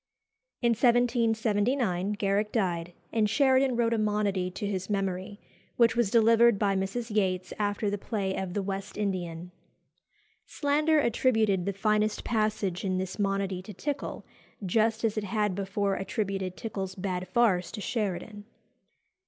In 0.63 0.71
1779 0.71 2.13
Garrick 2.13 2.51
died, 2.51 2.93
and 3.13 3.29
Sheridan 3.29 3.75
wrote 3.75 3.93
a 3.93 3.99
monody 3.99 4.49
to 4.49 4.65
his 4.65 4.89
memory, 4.89 5.39
which 5.77 5.95
was 5.95 6.09
delivered 6.09 6.57
by 6.57 6.75
Mrs. 6.75 7.15
Yates 7.15 7.53
after 7.59 7.87
the 7.87 7.99
play 7.99 8.35
of 8.35 8.55
"The 8.55 8.63
West 8.63 8.97
Indian." 8.97 9.51
Slander 10.47 10.99
attributed 10.99 11.67
the 11.67 11.71
finest 11.73 12.23
passage 12.23 12.83
in 12.83 12.97
this 12.97 13.19
monody 13.19 13.61
to 13.61 13.75
Tickell, 13.75 14.25
just 14.65 15.03
as 15.05 15.19
it 15.19 15.23
had 15.23 15.53
before 15.53 15.93
attributed 15.93 16.57
Tickell's 16.57 16.95
bad 16.95 17.27
farce 17.27 17.71
to 17.71 17.79
Sheridan. 17.79 18.45